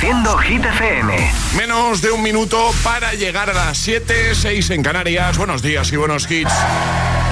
[0.00, 1.32] Reproduciendo Hit FM.
[1.56, 5.36] Menos de un minuto para llegar a las 7, 6 en Canarias.
[5.36, 6.50] Buenos días y buenos hits.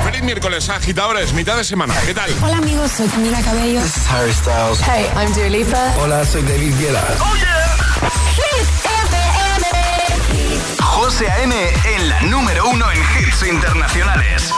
[0.04, 1.94] Feliz miércoles, agitadores, mitad de semana.
[2.04, 2.30] ¿Qué tal?
[2.42, 3.80] Hola amigos, soy Camila Cabello.
[3.80, 4.82] This is Harry Styles.
[4.82, 5.94] Hey, I'm Dua Lipa.
[5.98, 7.02] Hola, soy David Guetta.
[7.20, 7.78] ¡Oh, yeah!
[8.36, 9.66] Hit FM.
[10.82, 11.54] José A.M.
[11.96, 14.52] en la número uno en hits internacionales.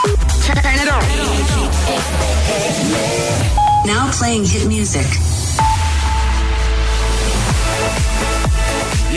[0.44, 1.00] Turn it on.
[3.86, 5.06] Now playing hit music.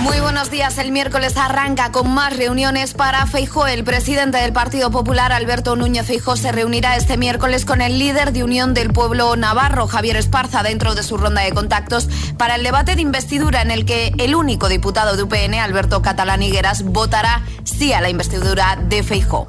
[0.00, 0.76] Muy buenos días.
[0.78, 3.66] El miércoles arranca con más reuniones para Feijó.
[3.66, 8.32] El presidente del Partido Popular, Alberto Núñez Feijó, se reunirá este miércoles con el líder
[8.32, 12.62] de Unión del Pueblo Navarro, Javier Esparza, dentro de su ronda de contactos para el
[12.62, 17.42] debate de investidura en el que el único diputado de UPN, Alberto Catalán Higueras, votará
[17.64, 19.46] sí a la investidura de Feijó.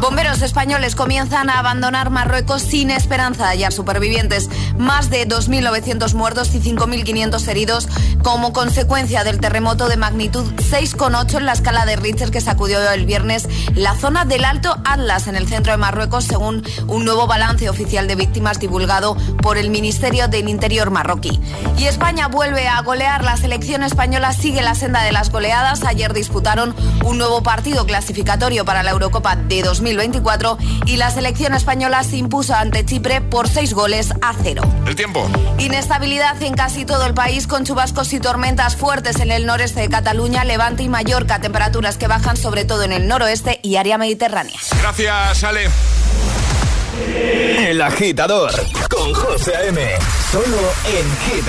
[0.00, 4.48] Bomberos españoles comienzan a abandonar Marruecos sin esperanza de hallar supervivientes.
[4.78, 7.88] Más de 2.900 muertos y 5.500 heridos
[8.22, 13.06] como consecuencia del terremoto de magnitud 6,8 en la escala de Richter que sacudió el
[13.06, 17.68] viernes la zona del Alto Atlas en el centro de Marruecos, según un nuevo balance
[17.68, 21.40] oficial de víctimas divulgado por el Ministerio del Interior marroquí.
[21.78, 23.24] Y España vuelve a golear.
[23.24, 25.84] La selección española sigue la senda de las goleadas.
[25.84, 32.02] Ayer disputaron un nuevo partido clasificatorio para la Eurocopa de 2024 y la selección española
[32.04, 34.62] se impuso ante Chipre por seis goles a cero.
[34.86, 35.28] El tiempo.
[35.58, 39.88] Inestabilidad en casi todo el país con chubascos y tormentas fuertes en el noreste de
[39.88, 44.56] Cataluña, Levante y Mallorca, temperaturas que bajan sobre todo en el noroeste y área mediterránea.
[44.80, 45.70] Gracias, Ale.
[47.58, 48.52] El agitador
[48.90, 49.80] con José A.M.
[50.30, 51.48] Solo en Hit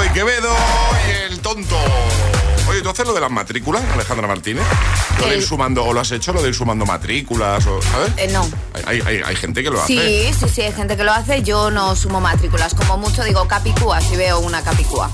[0.00, 0.48] y Quevedo
[1.06, 1.76] y el tonto.
[2.68, 4.64] Oye, ¿tú haces lo de las matrículas, Alejandra Martínez?
[5.20, 7.66] ¿Lo de ir sumando, o lo has hecho, lo de ir sumando matrículas?
[7.66, 8.12] O, ¿Sabes?
[8.16, 8.48] Eh, no.
[8.86, 10.32] Hay, hay- hay gente que lo Sí, hace.
[10.34, 11.42] sí, sí, hay gente que lo hace.
[11.42, 12.74] Yo no sumo matrículas.
[12.74, 15.10] Como mucho digo capicúa si veo una capicúa.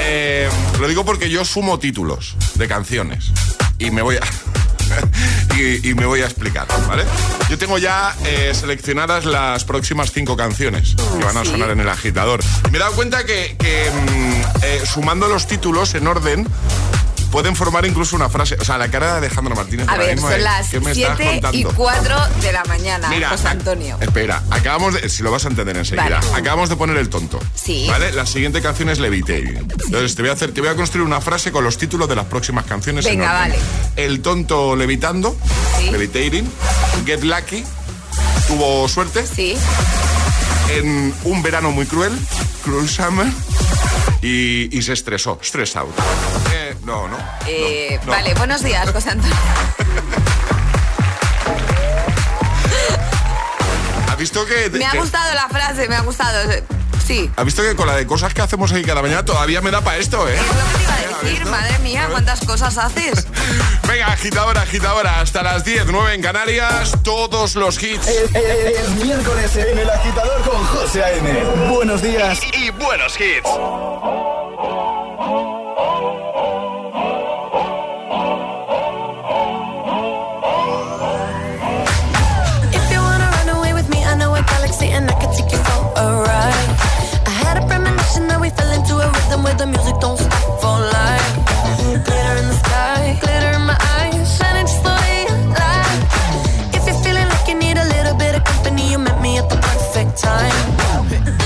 [0.00, 0.48] Eh,
[0.80, 3.26] lo digo porque yo sumo títulos de canciones
[3.78, 4.20] y me voy a
[5.56, 7.04] y, y me voy a explicar, ¿vale?
[7.54, 11.88] Yo tengo ya eh, seleccionadas las próximas cinco canciones que van a sonar en el
[11.88, 12.40] agitador.
[12.72, 16.48] Me he dado cuenta que, que, mm, eh, sumando los títulos en orden
[17.30, 18.56] pueden formar incluso una frase.
[18.60, 19.88] O sea, la cara de Alejandro Martínez.
[19.88, 21.72] A ver, mismo son es, las ¿qué me estás 7 y contando?
[21.76, 23.98] 4 de la mañana, Mira, José Antonio.
[24.00, 25.08] Espera, acabamos de.
[25.08, 26.20] Si lo vas a entender enseguida.
[26.20, 26.36] Vale.
[26.36, 27.38] Acabamos de poner el tonto.
[27.54, 27.86] Sí.
[27.88, 28.10] ¿Vale?
[28.12, 29.56] La siguiente canción es Levitating.
[29.58, 32.16] Entonces te voy a hacer, te voy a construir una frase con los títulos de
[32.16, 33.06] las próximas canciones.
[33.06, 33.52] en Venga, orden.
[33.52, 33.58] vale.
[33.94, 35.36] El tonto levitando.
[35.78, 35.90] Sí.
[35.92, 36.50] Levitating.
[37.04, 37.64] Get lucky.
[38.46, 39.26] Tuvo suerte.
[39.26, 39.56] Sí.
[40.70, 42.12] En un verano muy cruel.
[42.62, 43.26] Cruel summer.
[44.22, 45.38] Y, y se estresó.
[45.42, 45.94] Stress out.
[46.52, 47.18] Eh, no, no.
[47.46, 48.12] Eh, no, no.
[48.12, 49.36] Vale, buenos días, José Antonio.
[54.08, 54.70] ¿Has visto que.?
[54.70, 56.38] Me ha gustado la frase, me ha gustado.
[57.06, 57.30] Sí.
[57.36, 59.80] ¿Has visto que con la de cosas que hacemos aquí cada mañana todavía me da
[59.82, 60.34] para esto, eh?
[60.34, 63.26] Es lo que te iba a decir, madre mía, cuántas cosas haces.
[63.88, 68.06] Venga, agitadora, agitadora, hasta las 10, 9 en Canarias, todos los hits.
[68.06, 71.44] Es, es- es miércoles en el agitador con José A.M.
[71.70, 73.48] Buenos días y, y buenos hits.
[88.56, 91.34] Fell into a rhythm where the music don't stop for life.
[92.06, 95.26] Glitter in the sky, glitter in my eyes, shining just the way.
[96.76, 99.48] If you're feeling like you need a little bit of company, you met me at
[99.48, 101.43] the perfect time.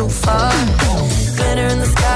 [0.00, 0.50] Too far.
[1.36, 2.09] Glitter in the sky,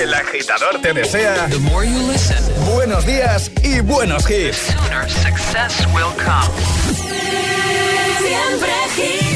[0.00, 2.38] El agitador te desea The more you listen,
[2.74, 4.56] buenos días y buenos hits.
[4.56, 6.50] sooner success will come.
[8.18, 9.35] Siempre hits.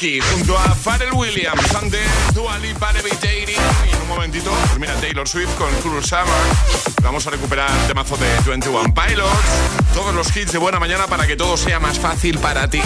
[0.00, 2.00] Junto a Pharrell Williams, antes
[2.32, 6.24] Dua Lipa, Y en un momentito, mira, Taylor Swift con Cruel Summer.
[7.02, 9.30] Vamos a recuperar el temazo de 21 Pilots.
[9.92, 12.80] Todos los hits de buena mañana para que todo sea más fácil para ti.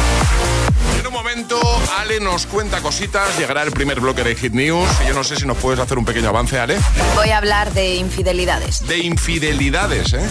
[0.98, 1.60] En un momento,
[2.00, 3.38] Ale nos cuenta cositas.
[3.38, 4.88] Llegará el primer bloque de Hit News.
[5.04, 6.78] Y yo no sé si nos puedes hacer un pequeño avance, Ale.
[7.14, 8.84] Voy a hablar de infidelidades.
[8.88, 10.26] De infidelidades, ¿eh?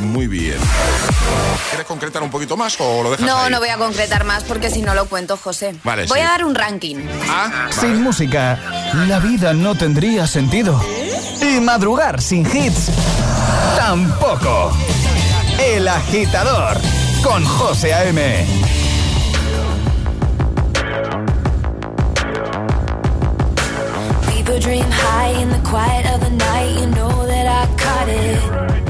[0.00, 0.58] Muy bien.
[1.68, 4.70] ¿Quieres concretar un poquito más o lo dejas No, no voy a concretar más porque
[4.70, 5.74] si no lo cuento, José.
[5.84, 6.96] Vale, Voy a dar un ranking.
[7.28, 8.58] Ah, sin música,
[9.08, 10.80] la vida no tendría sentido.
[11.40, 12.90] Y madrugar sin hits,
[13.76, 14.72] tampoco.
[15.58, 16.78] El agitador
[17.22, 18.70] con José A.M.
[24.60, 26.78] dream high in the quiet of the night.
[26.80, 28.89] You know that I caught it.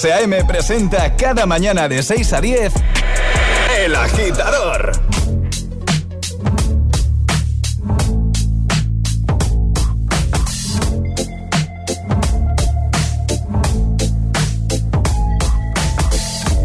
[0.00, 2.72] José presenta cada mañana de 6 a 10
[3.80, 4.92] El Agitador.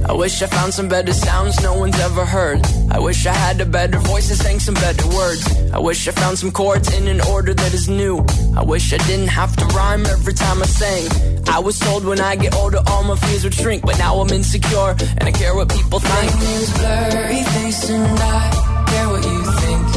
[0.07, 2.61] I wish I found some better sounds no one's ever heard.
[2.91, 5.43] I wish I had a better voice and sang some better words.
[5.73, 8.23] I wish I found some chords in an order that is new.
[8.55, 11.32] I wish I didn't have to rhyme every time I sang.
[11.53, 14.29] I was told when I get older all my fears would shrink, but now I'm
[14.31, 16.33] insecure and I care what people think.
[16.33, 19.87] My name's blurry face and I care what you think.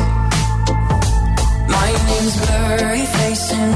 [1.76, 3.75] My name's blurry face and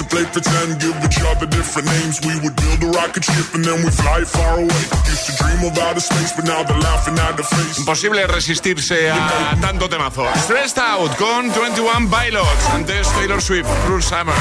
[0.00, 2.20] to play pretend, give each other different names.
[2.24, 4.82] We would build a rocket ship and then we fly far away.
[5.04, 7.78] Used to dream of outer space, but now they're laughing at the face.
[7.78, 10.24] Imposible resistirse a tanto temazo.
[10.36, 12.64] Stressed Out con 21 Pilots.
[12.72, 14.34] Antes Taylor Swift, Cruel Summer.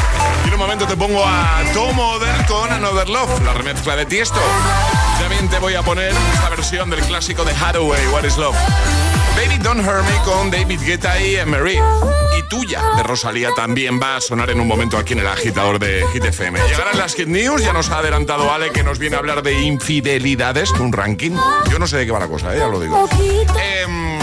[0.46, 4.06] Y en un momento te pongo a Tom Oder con Another Love, la remezcla de
[4.06, 4.40] Tiesto.
[5.20, 8.58] También te voy a poner esta versión del clásico de Hathaway, What is Love.
[9.40, 11.80] Baby Don't Hurt Me con David Guetta y Emery.
[12.38, 15.80] Y tuya de Rosalía también va a sonar en un momento aquí en el agitador
[15.80, 16.60] de Hit FM.
[16.68, 19.62] Llegarán las Hit News, ya nos ha adelantado Ale que nos viene a hablar de
[19.62, 21.38] infidelidades, un ranking.
[21.72, 22.60] Yo no sé de qué va la cosa, ¿eh?
[22.60, 23.08] ya lo digo.
[23.58, 24.19] Eh,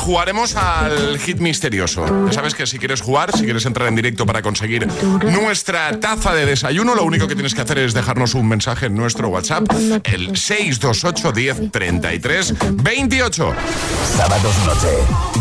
[0.00, 2.26] jugaremos al hit misterioso.
[2.26, 4.88] Ya sabes que si quieres jugar, si quieres entrar en directo para conseguir
[5.22, 8.96] nuestra taza de desayuno, lo único que tienes que hacer es dejarnos un mensaje en
[8.96, 9.64] nuestro WhatsApp,
[10.04, 13.54] el 628 10 33 28.
[14.16, 14.88] Sábados noche,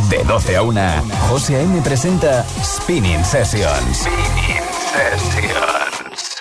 [0.09, 0.81] de 12 a 1,
[1.29, 1.81] José A.M.
[1.81, 3.97] presenta Spinning Sessions.
[3.97, 6.37] Spinning Sessions.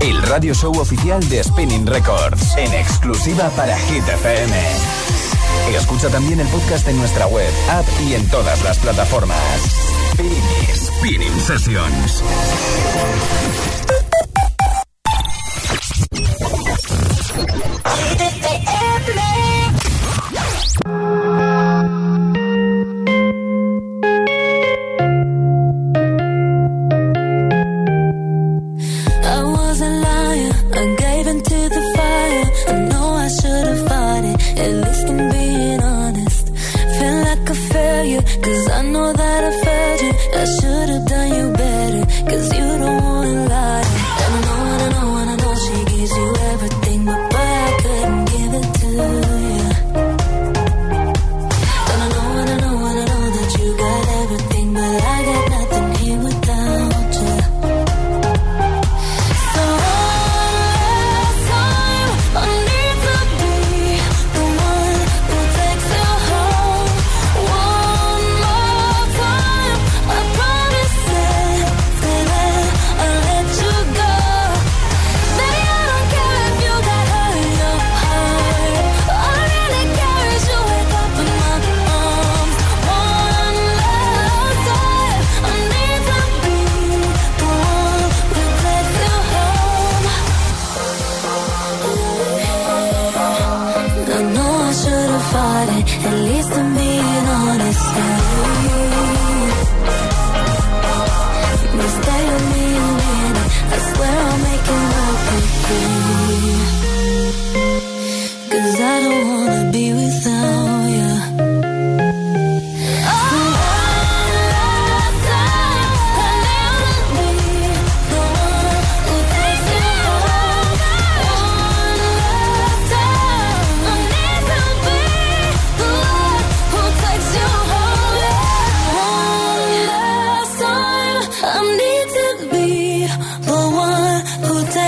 [0.00, 5.21] El radio show oficial de Spinning Records, en exclusiva para Hit FM.
[5.70, 9.38] Escucha también el podcast en nuestra web, app y en todas las plataformas.
[10.74, 12.22] Spinning, Sessions.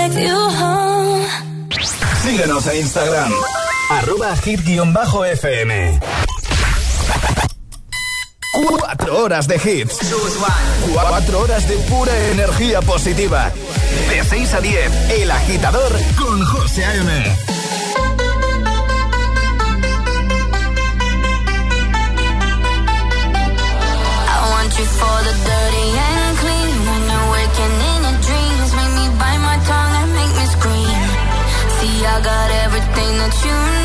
[0.09, 1.25] Take you home.
[2.23, 3.31] Síguenos en Instagram.
[3.91, 5.99] Arroba hit-fm.
[8.53, 9.97] Cuatro horas de hits.
[10.93, 13.51] Cuatro horas de pura energía positiva.
[14.09, 17.35] De 6 a 10, El Agitador con José A.M.
[24.77, 25.64] You for the dirty
[32.97, 33.84] everything that you need.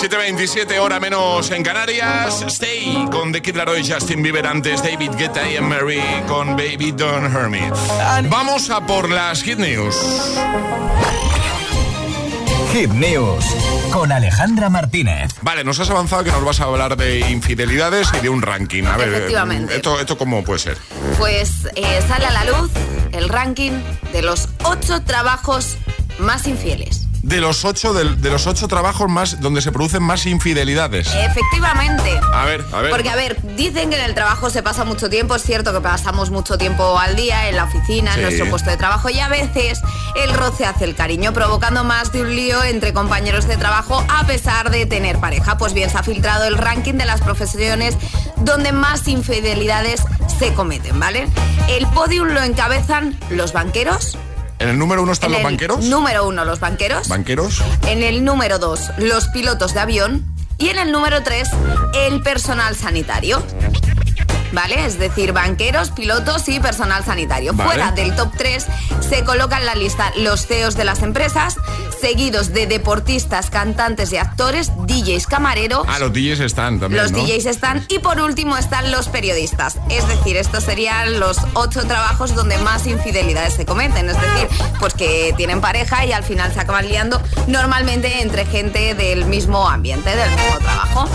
[0.00, 2.42] 7.27 hora menos en Canarias.
[2.46, 7.34] Stay con The Kid Laroi, Justin Bieber antes, David Guetta y Mary con Baby Don't
[7.34, 7.70] Hurt Me.
[8.30, 9.94] Vamos a por las Hit News.
[12.72, 13.44] Hit News
[13.92, 15.32] con Alejandra Martínez.
[15.42, 18.84] Vale, nos has avanzado que nos vas a hablar de infidelidades y de un ranking.
[18.84, 19.76] A ver, Efectivamente.
[19.76, 20.78] ¿esto, esto cómo puede ser?
[21.18, 22.70] Pues eh, sale a la luz
[23.12, 23.72] el ranking
[24.14, 25.76] de los ocho trabajos
[26.18, 27.09] más infieles.
[27.22, 31.06] De los ocho, de, de los ocho trabajos más donde se producen más infidelidades.
[31.14, 32.18] Efectivamente.
[32.32, 32.90] A ver, a ver.
[32.90, 35.80] Porque, a ver, dicen que en el trabajo se pasa mucho tiempo, es cierto que
[35.80, 38.20] pasamos mucho tiempo al día en la oficina, Sí.
[38.20, 39.80] en nuestro puesto de trabajo, y a veces
[40.24, 44.26] el roce hace el cariño, provocando más de un lío entre compañeros de trabajo a
[44.26, 45.58] pesar de tener pareja.
[45.58, 47.96] Pues bien, se ha filtrado el ranking de las profesiones
[48.36, 50.02] donde más infidelidades
[50.38, 51.28] se cometen, ¿vale?
[51.68, 54.16] El podium lo encabezan los banqueros.
[54.60, 55.84] ¿En el número uno están en los banqueros?
[55.86, 57.08] Número uno, los banqueros.
[57.08, 57.62] ¿Banqueros?
[57.86, 60.26] En el número 2, los pilotos de avión.
[60.58, 61.48] Y en el número 3,
[61.94, 63.42] el personal sanitario.
[64.52, 64.84] ¿Vale?
[64.84, 67.54] Es decir, banqueros, pilotos y personal sanitario.
[67.54, 67.70] Vale.
[67.70, 68.66] Fuera del top 3
[69.00, 71.56] se colocan en la lista los CEOs de las empresas,
[72.00, 75.84] seguidos de deportistas, cantantes y actores, DJs, camarero.
[75.86, 77.18] Ah, los DJs están también, Los ¿no?
[77.18, 79.76] DJs están y por último están los periodistas.
[79.90, 84.08] Es decir, estos serían los ocho trabajos donde más infidelidades se cometen.
[84.08, 88.94] Es decir, pues que tienen pareja y al final se acaban liando normalmente entre gente
[88.94, 91.08] del mismo ambiente, del mismo trabajo.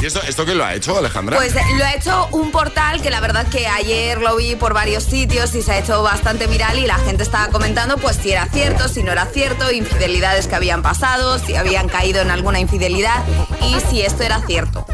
[0.00, 1.36] ¿Y esto, esto quién lo ha hecho, Alejandra?
[1.36, 5.04] Pues lo ha hecho un portal que la verdad que ayer lo vi por varios
[5.04, 8.46] sitios y se ha hecho bastante viral y la gente estaba comentando pues si era
[8.46, 9.70] cierto, si no era cierto,
[10.14, 13.24] infidelidades que habían pasado, si habían caído en alguna infidelidad
[13.62, 14.86] y si esto era cierto.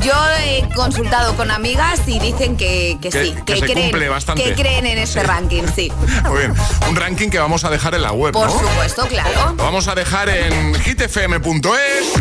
[0.00, 3.92] Yo he consultado con amigas y dicen que, que Que- sí, que que, creen,
[4.34, 5.26] que creen en este Sí.
[5.26, 5.92] ranking, sí.
[6.28, 6.54] Muy bien.
[6.88, 8.58] Un ranking que vamos a dejar en la web, Por ¿no?
[8.58, 9.54] supuesto, claro.
[9.56, 12.12] Lo vamos a dejar en hitfm.es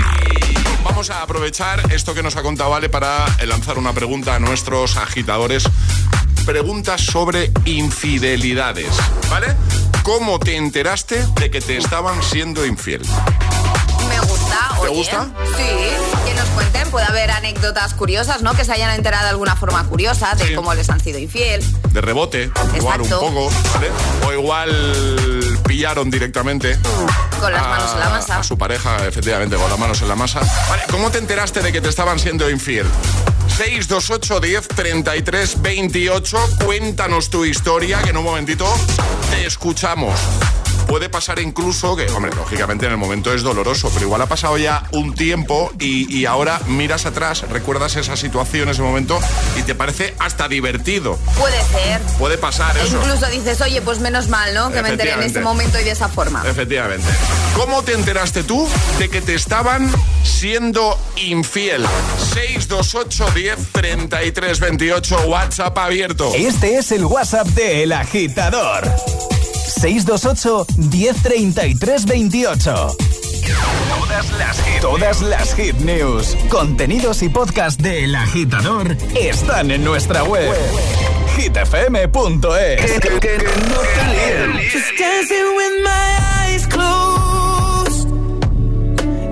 [0.84, 4.96] vamos a aprovechar esto que nos ha contado Vale para lanzar una pregunta a nuestros
[4.98, 5.64] agitadores.
[6.46, 8.96] Preguntas sobre infidelidades,
[9.30, 9.48] ¿vale?
[10.08, 13.02] ¿Cómo te enteraste de que te estaban siendo infiel?
[14.08, 14.70] Me gusta.
[14.76, 14.96] ¿Te oye.
[14.96, 15.28] gusta?
[15.58, 15.64] Sí,
[16.26, 16.90] que nos cuenten.
[16.92, 18.54] Puede haber anécdotas curiosas, ¿no?
[18.54, 20.56] Que se hayan enterado de alguna forma curiosa de Sí.
[20.56, 21.62] cómo les han sido infiel.
[21.92, 23.20] De rebote, igual un Exacto.
[23.20, 23.90] poco, ¿vale?
[24.26, 25.37] O igual
[25.78, 26.76] pillaron directamente.
[27.40, 28.40] Con las a- manos en la masa.
[28.40, 30.40] A su pareja, efectivamente, con las manos en la masa.
[30.70, 32.88] Vale, ¿cómo te enteraste de que te estaban siendo infiel?
[33.58, 36.38] 628 10 33 28.
[36.66, 38.66] Cuéntanos tu historia, que en un momentito
[39.30, 40.20] te escuchamos.
[40.88, 44.58] Puede pasar incluso que, hombre, lógicamente en el momento es doloroso, pero igual ha pasado
[44.58, 49.20] ya un tiempo y, y ahora miras atrás, recuerdas esa situación, ese momento
[49.58, 51.18] y te parece hasta divertido.
[51.38, 52.02] Puede ser.
[52.18, 52.98] Puede pasar E eso.
[52.98, 54.72] incluso dices, oye, pues menos mal, ¿no?
[54.72, 56.44] Que me enteré en ese momento y de esa forma.
[56.48, 57.08] Efectivamente.
[57.56, 59.92] ¿Cómo te enteraste tú de que te estaban
[60.24, 61.86] siendo infiel?
[62.34, 66.32] 628 10 33 28 WhatsApp abierto.
[66.34, 68.90] Este es el WhatsApp de El Agitador.
[69.68, 72.96] 628 1033 28.
[74.00, 79.84] Todas las hit, todas las hit news, contenidos y podcast de El Agitador están en
[79.84, 80.54] nuestra web.
[81.38, 82.92] hitfm.es.
[82.92, 84.60] Que, que- que no.
[84.72, 88.08] Just dancing with my eyes closed.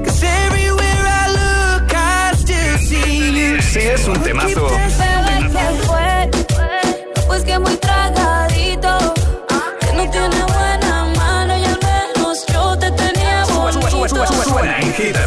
[0.05, 3.61] Cause everywhere I look, I still see you.
[3.61, 4.67] Sí, es un temazo.
[7.27, 7.75] Pues que muy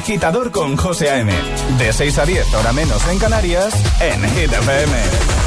[0.00, 1.30] agitador con José A.M.
[1.78, 4.92] De 6 a 10, ahora menos en Canarias, en Hit FM.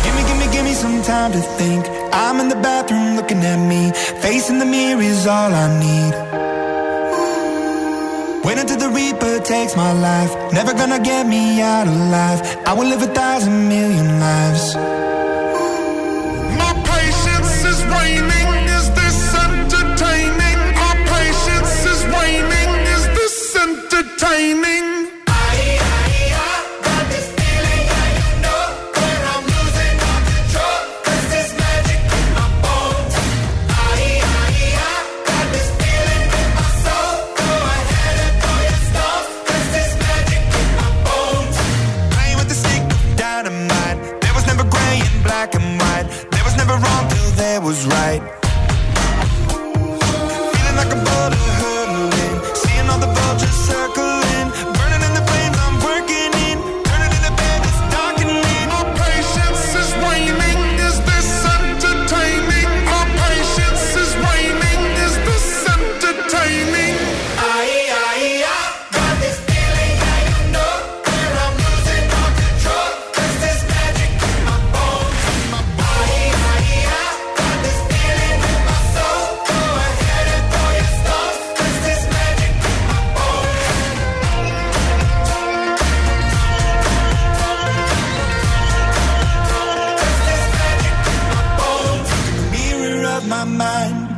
[0.04, 1.84] Give me, give me, give me some time to think.
[2.14, 3.92] I'm in the bathroom looking at me.
[4.22, 6.14] Facing the mirror is all I need.
[8.44, 10.32] Wait until the Reaper takes my life.
[10.54, 12.40] Never gonna get me out alive.
[12.68, 14.76] I will live a thousand million lives.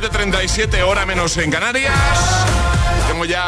[0.00, 1.94] 7.37 hora menos en Canarias.
[3.06, 3.46] Tengo ya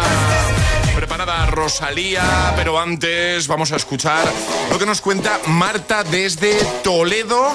[0.95, 4.31] preparada Rosalía, pero antes vamos a escuchar
[4.71, 7.55] lo que nos cuenta Marta desde Toledo.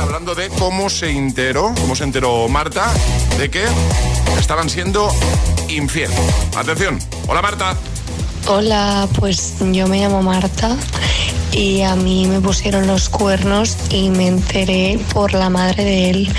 [0.00, 2.92] Hablando de cómo se enteró, cómo se enteró Marta
[3.38, 3.64] de que
[4.40, 5.08] estaban siendo
[5.68, 6.10] infiel.
[6.56, 6.98] Atención.
[7.28, 7.76] Hola Marta.
[8.46, 10.76] Hola, pues yo me llamo Marta
[11.52, 16.32] y a mí me pusieron los cuernos y me enteré por la madre de él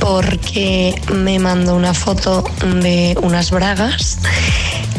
[0.00, 2.42] porque me mandó una foto
[2.80, 4.18] de unas bragas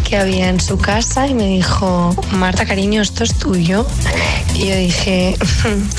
[0.08, 3.86] que había en su casa y me dijo, Marta cariño, esto es tuyo.
[4.54, 5.36] Y yo dije,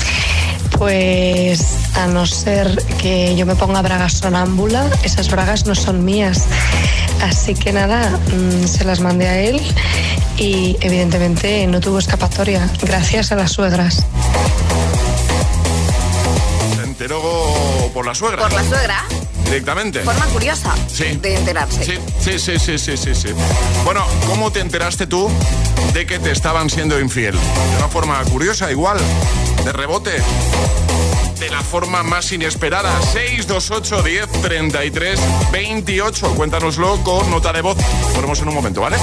[0.77, 6.45] pues a no ser que yo me ponga bragas sonámbula, esas bragas no son mías.
[7.21, 9.61] Así que nada, mm, se las mandé a él
[10.39, 14.05] y evidentemente no tuvo escapatoria, gracias a las suegras.
[16.75, 17.21] Se enteró
[17.93, 18.41] por la suegra.
[18.43, 19.03] Por la suegra.
[19.49, 20.01] Directamente.
[20.01, 21.17] Forma curiosa Sí.
[21.21, 21.83] de enterarse.
[21.83, 23.29] Sí, sí, sí, sí, sí, sí, sí.
[23.83, 25.27] Bueno, ¿cómo te enteraste tú
[25.93, 27.33] de que te estaban siendo infiel?
[27.33, 28.99] De una forma curiosa, igual,
[29.65, 30.21] de rebote.
[31.39, 32.91] De la forma más inesperada.
[33.13, 35.19] 628 10 33
[35.51, 36.35] 28.
[36.35, 37.77] Cuéntanoslo con nota de voz.
[38.13, 38.97] Ponemos en un momento, ¿vale?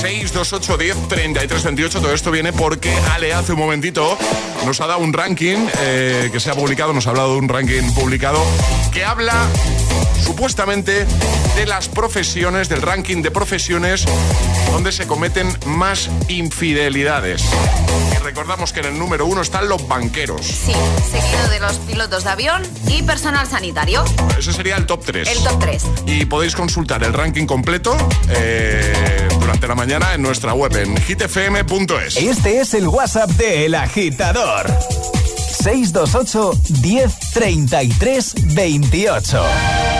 [0.00, 2.00] 628 10 33 28.
[2.00, 4.16] Todo esto viene porque Ale hace un momentito
[4.64, 7.48] nos ha dado un ranking eh, que se ha publicado, nos ha hablado de un
[7.48, 8.40] ranking publicado
[8.92, 9.34] que habla
[10.20, 11.06] supuestamente
[11.56, 14.04] de las profesiones, del ranking de profesiones
[14.72, 17.42] donde se cometen más infidelidades.
[18.14, 20.46] Y recordamos que en el número uno están los banqueros.
[20.46, 20.72] Sí,
[21.10, 24.04] seguido de los pilotos de avión y personal sanitario.
[24.38, 25.28] Ese sería el top 3.
[25.28, 25.84] El top 3.
[26.06, 27.96] Y podéis consultar el ranking completo
[28.30, 32.16] eh, durante la mañana en nuestra web en hitfm.es.
[32.16, 34.66] Este es el WhatsApp de El Agitador.
[35.62, 39.99] 628 10 33 28.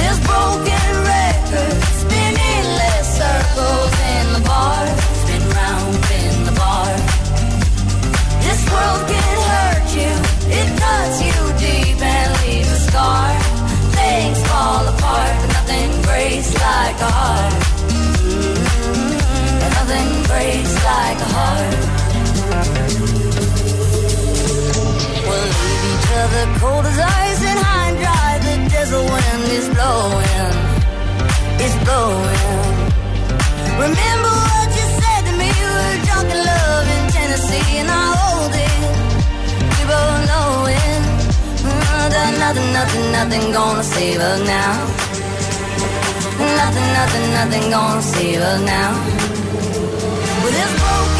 [0.00, 0.80] this broken
[3.20, 4.86] circles in the bar,
[5.20, 6.92] spin round in the bar.
[8.46, 10.12] This world can hurt you,
[10.58, 13.30] it cuts you deep and leaves a scar.
[13.98, 17.54] Things fall apart, but nothing breaks like a heart.
[19.76, 21.74] Nothing breaks like a heart.
[25.26, 27.19] We'll leave each other cold as ice
[29.60, 30.56] is blowing,
[31.64, 32.46] it's blowing.
[33.84, 35.48] Remember what you said to me?
[35.60, 38.80] We were drunk in love in Tennessee, and I hold it.
[39.74, 40.50] We both know
[40.80, 41.02] it.
[42.14, 44.74] That nothing, nothing, nothing gonna save us now.
[46.60, 48.90] Nothing, nothing, nothing gonna save us now.
[50.42, 51.19] With this broken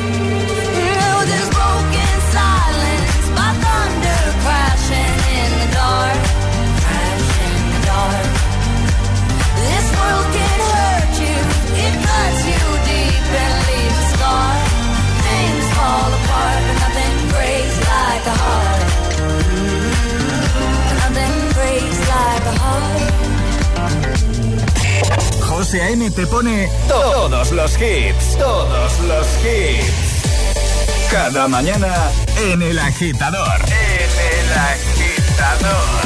[26.01, 26.09] A.M.
[26.09, 31.11] te pone todos los hits, todos los hits.
[31.11, 31.93] Cada mañana
[32.37, 33.59] en El Agitador.
[33.67, 36.01] En El agitador.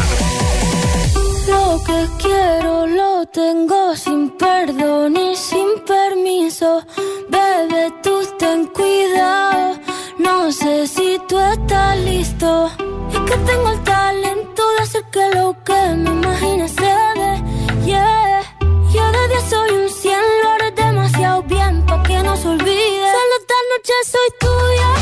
[1.47, 6.85] Lo que quiero lo tengo sin perdón y sin permiso.
[7.29, 9.79] Bebe, tú ten cuidado.
[10.19, 12.69] No sé si tú estás listo.
[13.13, 17.85] Es que tengo el talento de hacer que lo que me imagine se dé.
[17.85, 18.24] Yeah.
[19.51, 23.11] Yo de 10 soy un 100, lo demasiado bien pa' que no se olvide.
[23.11, 24.94] Solo esta noche soy tuya.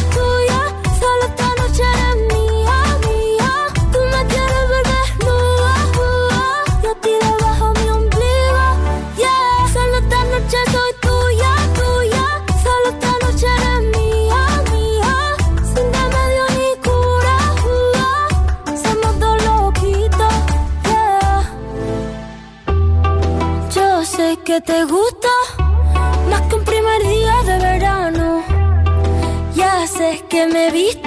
[24.53, 25.29] Que te gusta
[26.29, 28.43] más que un primer día de verano.
[29.55, 31.02] Ya sé que me viste,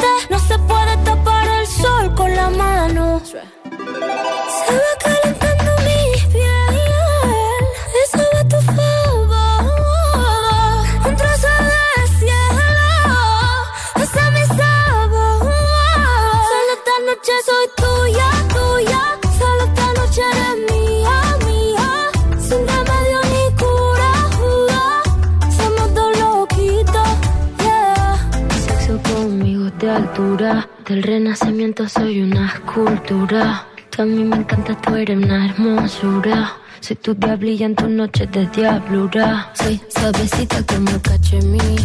[29.03, 30.69] Conmigo de altura.
[30.87, 33.67] Del renacimiento soy una escultura.
[33.91, 36.53] Tú a mí me encanta, tú eres una hermosura.
[36.81, 39.53] Soy tu diablilla en tus noches de diablura.
[39.55, 41.81] Soy suavecita como el cachemir.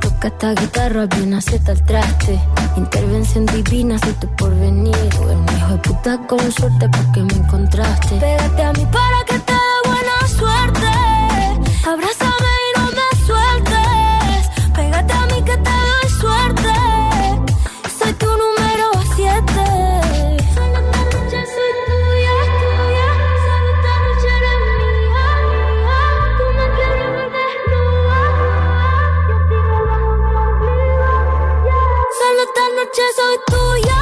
[0.00, 2.40] Toca esta guitarra, bien acepta el traste.
[2.76, 4.96] Intervención divina, soy tu porvenir.
[5.20, 8.16] Un hijo de puta con suerte porque me encontraste.
[8.16, 10.86] Pégate a mí para que te dé buena suerte.
[11.86, 12.37] Abrázame
[33.18, 33.97] noche soy tuya,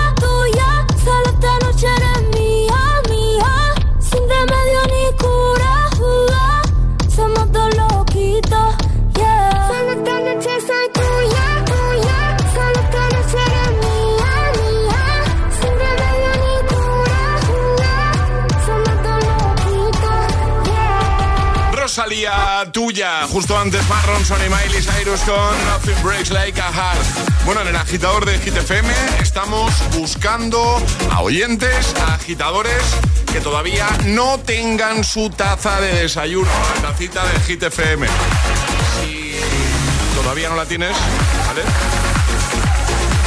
[22.73, 23.27] Tuya.
[23.29, 27.45] Justo antes Mark Ronson y Miley Cyrus con Nothing Breaks Like a Heart.
[27.45, 28.89] Bueno, en el agitador de Hit FM
[29.21, 32.83] estamos buscando a oyentes, a agitadores
[33.33, 38.07] que todavía no tengan su taza de desayuno, la tacita de Hit FM.
[39.01, 39.37] Si
[40.15, 40.97] todavía no la tienes.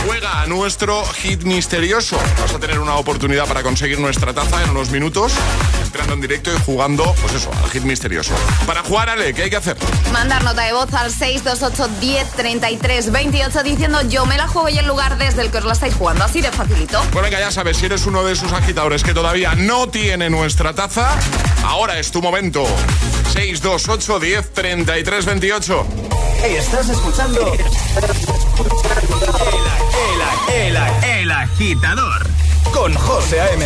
[0.10, 2.18] Juega a nuestro hit misterioso.
[2.41, 5.34] Vas a tener una oportunidad para conseguir nuestra taza en unos minutos,
[5.84, 8.34] entrando en directo y jugando, pues eso, al hit misterioso.
[8.66, 9.78] Para jugar, Ale, ¿qué hay que hacer?
[10.12, 14.80] Mandar nota de voz al 628 10 33 28 diciendo yo me la juego y
[14.80, 16.24] el lugar desde el que os la estáis jugando.
[16.24, 16.99] Así de facilito.
[17.12, 20.74] Pues venga, ya sabes, si eres uno de esos agitadores que todavía no tiene nuestra
[20.74, 21.16] taza,
[21.64, 22.66] ahora es tu momento.
[23.32, 26.09] 628 10 33 28.
[26.44, 27.60] Estás escuchando el,
[30.54, 32.26] el, el, el agitador
[32.72, 33.66] con José A.M.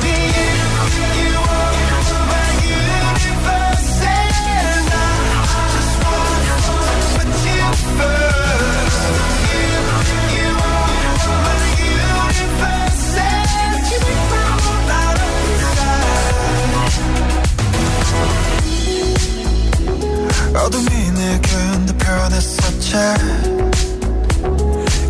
[22.90, 22.92] 변했었지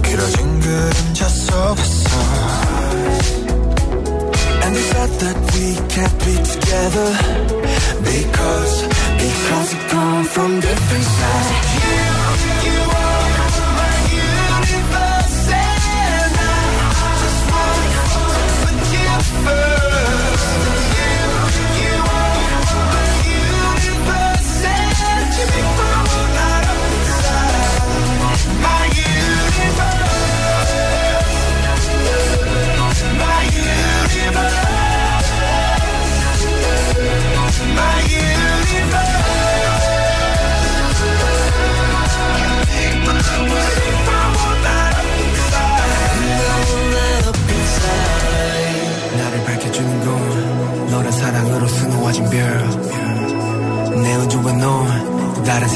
[0.03, 2.16] 길어진 그림자 속에서
[4.62, 7.12] And they said that we can't be together
[8.03, 8.83] Because,
[9.18, 11.51] because we come from different sides
[12.64, 12.89] You, you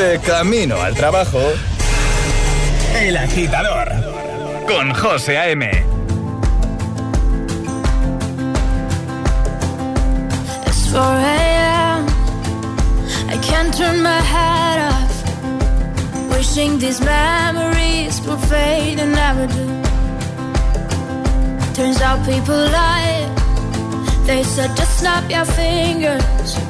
[0.00, 1.38] De camino al trabajo.
[2.94, 3.86] El agitador.
[4.66, 5.70] Con José A.M.
[10.66, 12.06] It's 4 a.m.
[13.28, 15.14] I can't turn my head off.
[16.30, 19.66] Wishing these memories will fade and never do.
[21.74, 23.28] Turns out people lie.
[24.24, 26.69] They said just snap your fingers.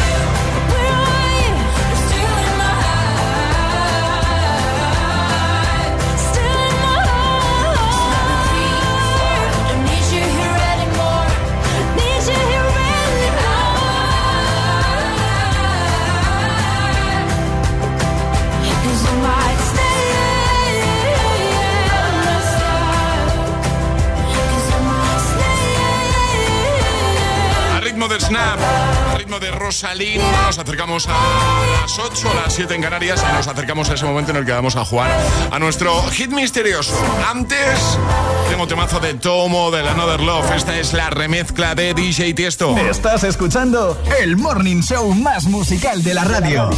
[29.71, 33.93] Rosalín, nos acercamos a las 8, a las 7 en Canarias y nos acercamos a
[33.93, 35.09] ese momento en el que vamos a jugar
[35.49, 36.93] a nuestro hit misterioso.
[37.25, 37.79] Antes,
[38.49, 40.51] tengo temazo de Tomo, de Another Love.
[40.57, 42.75] Esta es la remezcla de DJ Tiesto.
[42.79, 46.69] Estás escuchando el morning show más musical de la radio.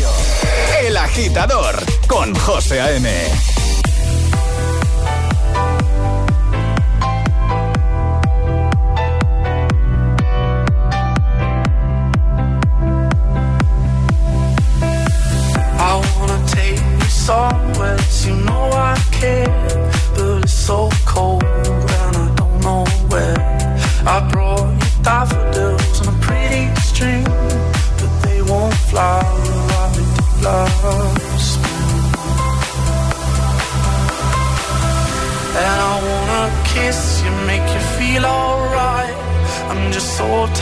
[0.84, 3.10] El agitador con José A.M.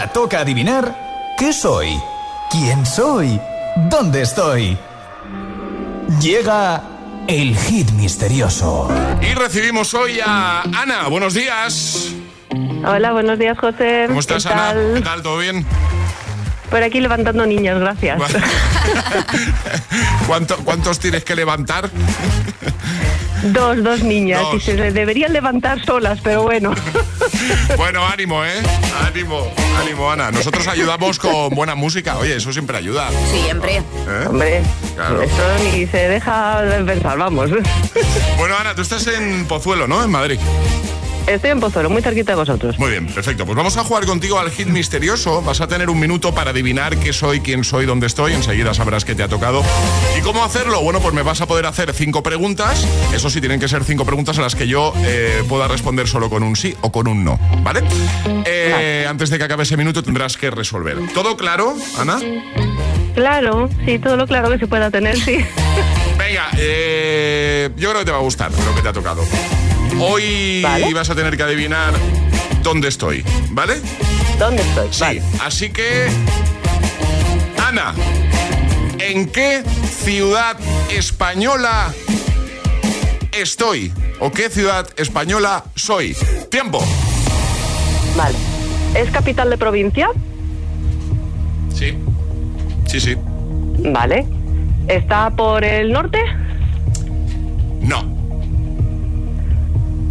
[0.00, 2.00] Ahora toca adivinar qué soy,
[2.50, 3.38] quién soy,
[3.90, 4.78] dónde estoy.
[6.20, 6.82] Llega
[7.28, 8.88] el hit misterioso.
[9.20, 11.08] Y recibimos hoy a Ana.
[11.08, 12.08] Buenos días.
[12.84, 14.04] Hola, buenos días, José.
[14.08, 14.62] ¿Cómo estás, ¿Qué Ana?
[14.72, 14.92] tal?
[14.94, 15.22] ¿Qué tal?
[15.22, 15.66] ¿Todo bien?
[16.70, 18.20] Por aquí levantando niños, gracias.
[20.26, 21.90] ¿Cuánto- ¿Cuántos tienes que levantar?
[23.42, 24.40] Dos, dos niñas.
[24.42, 24.54] Dos.
[24.56, 26.72] Y se deberían levantar solas, pero bueno.
[27.76, 28.62] Bueno, ánimo, ¿eh?
[29.06, 30.30] Ánimo, ánimo, Ana.
[30.30, 32.16] Nosotros ayudamos con buena música.
[32.18, 33.08] Oye, eso siempre ayuda.
[33.30, 33.76] Siempre.
[33.76, 33.82] ¿eh?
[34.26, 34.62] Hombre,
[34.94, 35.22] Claro.
[35.22, 37.50] eso ni se deja de pensar, vamos.
[38.38, 40.02] Bueno, Ana, tú estás en Pozuelo, ¿no?
[40.04, 40.38] En Madrid.
[41.30, 42.78] Estoy en Pozuelo, muy cerquita de vosotros.
[42.78, 43.46] Muy bien, perfecto.
[43.46, 45.42] Pues vamos a jugar contigo al hit misterioso.
[45.42, 48.32] Vas a tener un minuto para adivinar qué soy, quién soy, dónde estoy.
[48.32, 49.62] Enseguida sabrás qué te ha tocado.
[50.18, 50.82] ¿Y cómo hacerlo?
[50.82, 52.84] Bueno, pues me vas a poder hacer cinco preguntas.
[53.14, 56.28] Eso sí, tienen que ser cinco preguntas a las que yo eh, pueda responder solo
[56.28, 57.38] con un sí o con un no.
[57.62, 57.82] ¿Vale?
[58.44, 60.98] Eh, Antes de que acabe ese minuto tendrás que resolver.
[61.14, 62.18] ¿Todo claro, Ana?
[63.14, 65.38] Claro, sí, todo lo claro que se pueda tener, sí.
[66.18, 69.22] Venga, eh, yo creo que te va a gustar lo que te ha tocado.
[69.98, 70.62] Hoy
[70.94, 71.94] vas a tener que adivinar
[72.62, 73.80] dónde estoy, ¿vale?
[74.38, 74.88] ¿Dónde estoy?
[74.90, 76.08] Sí, así que...
[77.66, 77.94] Ana,
[78.98, 79.62] ¿en qué
[80.02, 80.56] ciudad
[80.90, 81.92] española
[83.32, 83.92] estoy?
[84.18, 86.16] ¿O qué ciudad española soy?
[86.50, 86.82] Tiempo.
[88.16, 88.36] Vale.
[88.94, 90.10] ¿Es capital de provincia?
[91.74, 91.96] Sí.
[92.86, 93.16] Sí, sí.
[93.78, 94.26] Vale.
[94.88, 96.18] ¿Está por el norte?
[97.80, 98.19] No.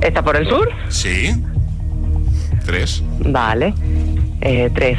[0.01, 0.69] ¿Está por el sur?
[0.89, 1.35] Sí.
[2.65, 3.03] Tres.
[3.19, 3.73] Vale.
[4.41, 4.97] Eh, tres.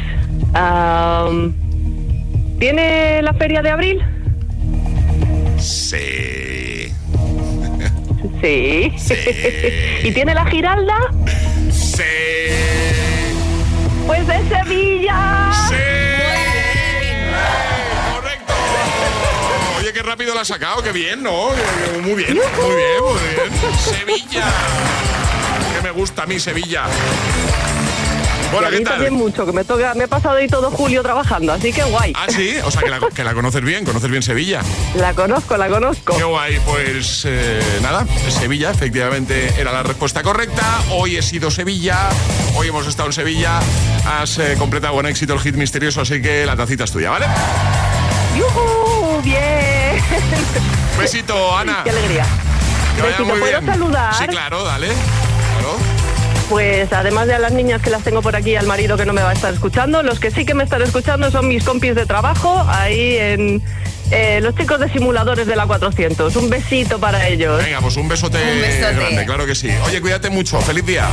[2.59, 4.01] ¿Tiene la feria de abril?
[5.57, 6.93] Sí.
[8.41, 8.91] Sí.
[10.03, 10.97] ¿Y tiene la giralda?
[11.71, 12.03] Sí.
[14.05, 15.51] Pues de Sevilla.
[15.69, 16.00] Oye,
[20.11, 21.51] rápido la has sacado, qué bien, ¿no?
[22.01, 23.79] Muy bien, muy bien, muy bien.
[23.79, 24.45] Sevilla.
[25.73, 26.83] Que me gusta a mí, Sevilla.
[28.51, 28.93] Bueno, Y a ¿qué tal?
[28.95, 32.11] también mucho, que me toca, me he pasado ahí todo julio trabajando, así que guay.
[32.17, 34.59] Ah, sí, o sea que la, que la conoces bien, conoces bien Sevilla.
[34.95, 36.17] La conozco, la conozco.
[36.17, 40.81] Qué guay, pues eh, nada, Sevilla, efectivamente era la respuesta correcta.
[40.89, 42.09] Hoy he sido Sevilla,
[42.57, 43.61] hoy hemos estado en Sevilla.
[44.05, 47.27] Has eh, completado con éxito el hit misterioso, así que la tacita es tuya, ¿vale?
[49.23, 50.01] ¡Bien!
[50.99, 51.81] Besito, Ana.
[51.83, 52.25] ¡Qué alegría!
[52.95, 53.71] Que vaya Besito, muy ¿puedo bien.
[53.73, 54.13] saludar?
[54.15, 54.87] Sí, claro, dale.
[54.87, 55.77] Claro.
[56.49, 59.13] Pues además de a las niñas que las tengo por aquí al marido que no
[59.13, 61.95] me va a estar escuchando, los que sí que me están escuchando son mis compis
[61.95, 63.63] de trabajo, ahí en
[64.11, 66.35] eh, los chicos de simuladores de la 400.
[66.35, 67.63] Un besito para ellos.
[67.63, 68.93] Venga, pues un besote, Un besote.
[68.95, 69.69] grande, claro que sí.
[69.85, 71.07] Oye, cuídate mucho, feliz día.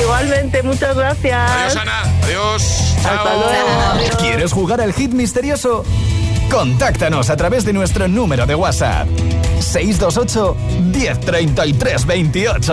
[0.00, 1.50] Igualmente, muchas gracias.
[1.50, 2.02] Adiós, Ana.
[2.22, 2.94] Adiós.
[3.02, 4.18] Chao.
[4.20, 5.84] ¿Quieres jugar al hit misterioso?
[6.50, 9.06] Contáctanos a través de nuestro número de WhatsApp.
[9.60, 10.56] 628
[10.92, 12.72] 1033 28.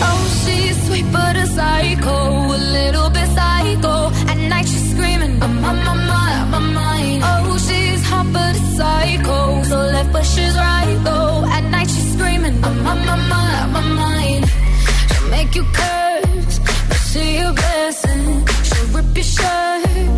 [0.00, 4.10] Oh, she's sweet but a psycho, a little bit psycho.
[4.28, 7.22] At night she's screaming, I'm on my mind, my mind.
[7.24, 11.44] Oh, she's hot but a psycho, so left but she's right though.
[11.46, 14.46] At night she's screaming, I'm on my mind, my mind.
[15.12, 18.46] She'll make you curse, but see a blessing.
[18.64, 20.17] She'll rip your shirt,